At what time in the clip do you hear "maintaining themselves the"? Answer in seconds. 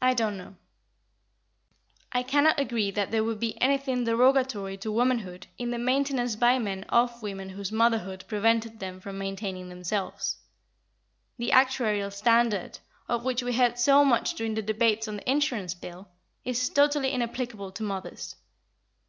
9.18-11.50